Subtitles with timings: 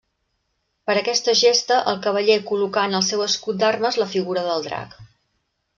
[0.89, 4.99] Per aquesta gesta el cavaller col·locà en el seu escut d'armes la figura del drac.